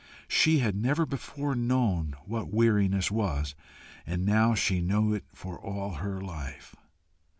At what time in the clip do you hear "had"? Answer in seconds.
0.57-0.75